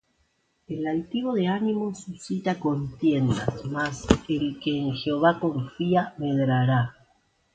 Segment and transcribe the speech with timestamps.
[0.67, 6.95] El altivo de ánimo suscita contiendas: Mas el que en Jehová confía, medrará.